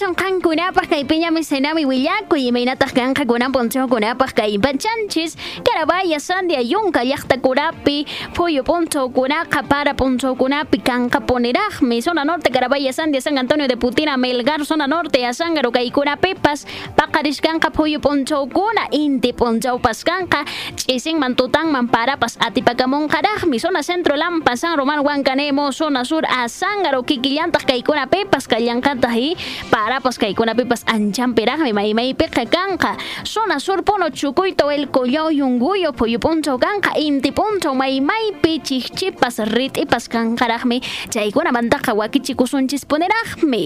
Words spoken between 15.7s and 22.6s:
kay kunapipas paqarishkanqa pollo poncho kuna inti poncho paskanqa ch'isin mantutan mamparapas